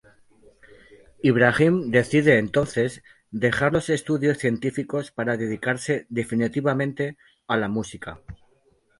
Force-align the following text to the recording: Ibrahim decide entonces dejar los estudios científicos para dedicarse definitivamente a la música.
Ibrahim 1.21 1.91
decide 1.91 2.39
entonces 2.39 3.03
dejar 3.29 3.71
los 3.71 3.87
estudios 3.91 4.39
científicos 4.39 5.11
para 5.11 5.37
dedicarse 5.37 6.07
definitivamente 6.09 7.17
a 7.45 7.57
la 7.57 7.67
música. 7.67 8.19